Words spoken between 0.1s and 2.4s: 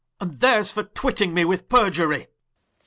Clar. And ther's for twitting me with periurie.